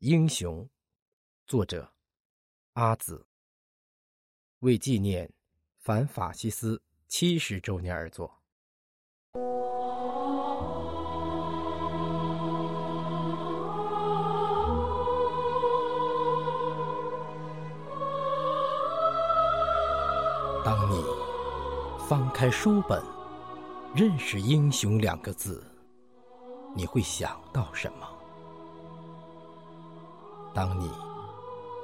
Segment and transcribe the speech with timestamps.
[0.00, 0.66] 英雄，
[1.46, 1.92] 作者
[2.72, 3.26] 阿紫，
[4.60, 5.30] 为纪念
[5.76, 8.40] 反法西斯七十周年而作。
[20.64, 21.04] 当你
[22.08, 23.04] 翻开书本，
[23.94, 25.62] 认识“英雄”两个字，
[26.74, 28.19] 你会想到什么？
[30.52, 30.90] 当你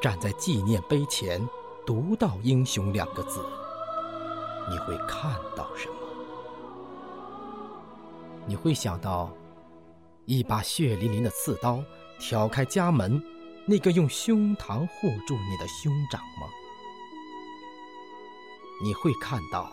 [0.00, 1.40] 站在纪念碑前，
[1.86, 3.40] 读到“英雄”两个字，
[4.68, 5.94] 你会看到什么？
[8.46, 9.32] 你会想到
[10.24, 11.82] 一把血淋淋的刺刀
[12.18, 13.22] 挑开家门，
[13.66, 16.48] 那个用胸膛护住你的兄长吗？
[18.82, 19.70] 你会看到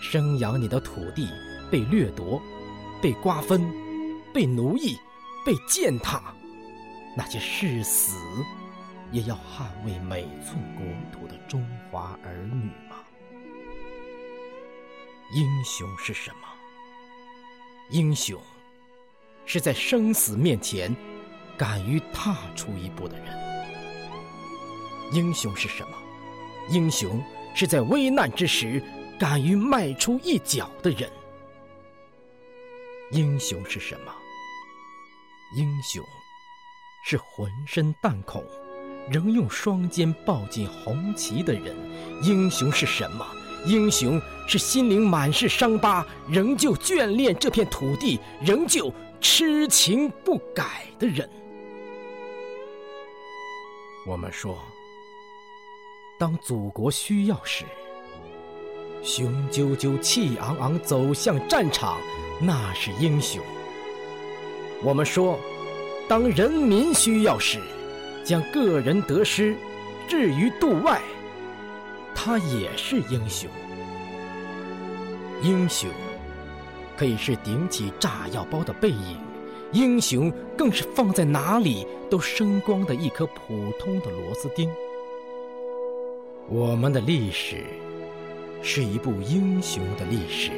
[0.00, 1.28] 生养你的土地
[1.70, 2.42] 被掠夺、
[3.00, 3.72] 被瓜分、
[4.34, 4.98] 被奴役、
[5.46, 6.34] 被践踏？
[7.14, 8.16] 那些誓死
[9.10, 12.96] 也要捍卫每寸国土的中华儿女吗？
[15.34, 16.48] 英雄是什么？
[17.90, 18.40] 英雄
[19.44, 20.94] 是在生死面前
[21.58, 23.26] 敢于踏出一步的人。
[25.12, 25.98] 英雄是什么？
[26.70, 27.22] 英雄
[27.54, 28.82] 是在危难之时
[29.18, 31.10] 敢于迈出一脚的人。
[33.10, 34.14] 英雄是什么？
[35.54, 36.02] 英雄。
[37.04, 38.42] 是浑身弹孔，
[39.10, 41.74] 仍用双肩抱紧红旗的人。
[42.22, 43.26] 英雄是什么？
[43.66, 51.28] 英雄是心灵满是伤疤，仍旧眷恋这片土地，仍旧痴情不改的人。
[54.06, 54.56] 我们说，
[56.18, 57.64] 当祖国需要时，
[59.02, 62.00] 雄赳赳、气昂昂走向战场，
[62.40, 63.42] 那是英雄。
[64.84, 65.36] 我们说。
[66.12, 67.58] 当人民需要时，
[68.22, 69.56] 将个人得失
[70.06, 71.00] 置于度外，
[72.14, 73.48] 他也是英雄。
[75.40, 75.88] 英雄
[76.98, 79.16] 可以是顶起炸药包的背影，
[79.72, 84.70] 英雄更是放在哪里都生光的一颗普通的螺丝钉。
[86.46, 87.64] 我们的历史
[88.62, 90.50] 是一部英雄的历史，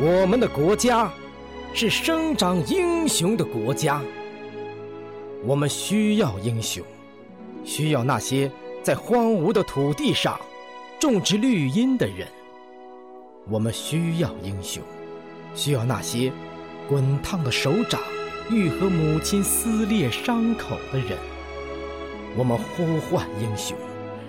[0.00, 1.12] 我们的国家。
[1.74, 4.02] 是生长英雄的国家，
[5.44, 6.84] 我们需要英雄，
[7.64, 8.50] 需要那些
[8.82, 10.38] 在荒芜的土地上
[11.00, 12.28] 种植绿荫的人。
[13.48, 14.82] 我们需要英雄，
[15.54, 16.30] 需要那些
[16.86, 18.02] 滚烫的手掌
[18.50, 21.18] 愈合母亲撕裂伤口的人。
[22.36, 23.74] 我们呼唤英雄，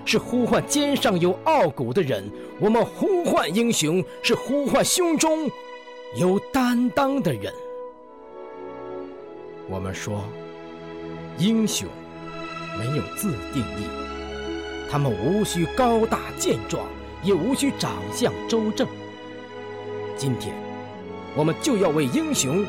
[0.06, 2.24] 是呼唤肩上有傲骨的人。
[2.60, 5.52] 我们呼唤英雄，是呼唤胸中。
[6.16, 7.52] 有担当的人，
[9.68, 10.24] 我们说，
[11.40, 11.88] 英雄
[12.78, 13.88] 没有自定义，
[14.92, 16.86] 他们无需高大健壮，
[17.24, 18.88] 也无需长相周正。
[20.16, 20.54] 今天，
[21.36, 22.64] 我们就要为英雄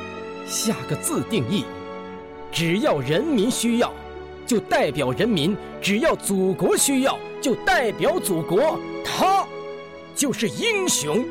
[0.46, 1.66] 下个自定义：
[2.50, 3.92] 只要人民需要，
[4.46, 8.80] 就代表人民；只要祖国需要，就代表祖国。
[9.04, 9.46] 他
[10.14, 11.22] 就是英雄。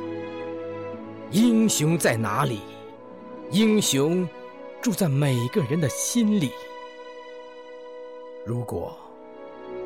[1.34, 2.60] 英雄在哪里？
[3.50, 4.28] 英雄
[4.84, 6.52] 住在每个人的心里。
[8.46, 8.96] 如果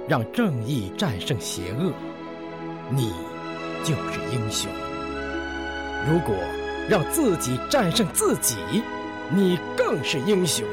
[0.09, 1.93] 让正义战胜邪恶，
[2.89, 3.13] 你
[3.81, 4.69] 就是英雄；
[6.05, 6.35] 如果
[6.89, 8.57] 让自己战胜自己，
[9.33, 10.67] 你更是英雄。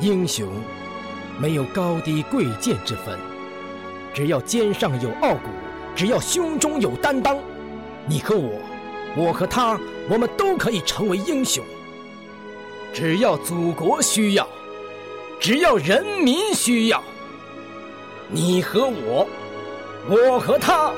[0.00, 0.48] 英雄
[1.40, 3.18] 没有高低贵贱之分，
[4.14, 5.48] 只要肩上有傲骨，
[5.96, 7.36] 只要胸中有担当，
[8.08, 8.60] 你和我。
[9.16, 11.64] 我和他，我们都可以成为英雄。
[12.92, 14.46] 只要祖国需要，
[15.40, 17.02] 只要人民需要，
[18.28, 19.26] 你和我，
[20.08, 20.90] 我和他，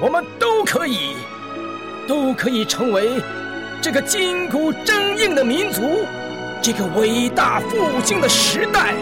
[0.00, 1.14] 我们都可以，
[2.08, 3.20] 都可以成为
[3.80, 5.82] 这个筋骨铮硬的民族，
[6.60, 8.94] 这个伟大复兴的时代，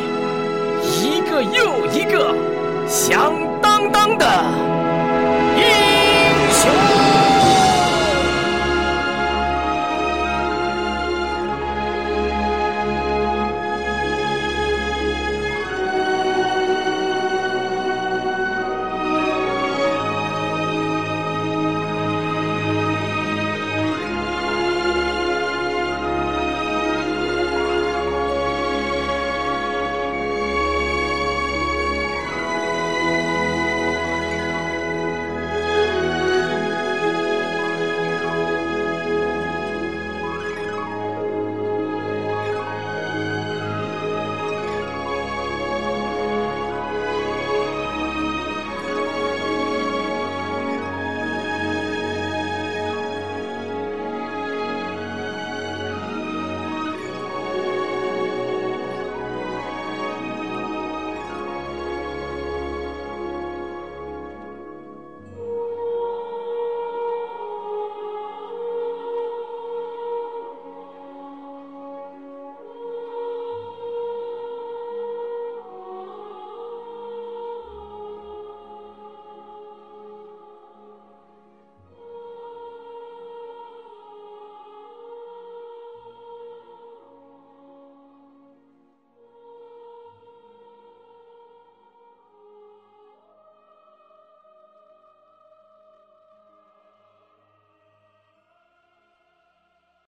[0.83, 2.35] 一个又一个
[2.87, 3.33] 响
[3.63, 4.70] 当当的。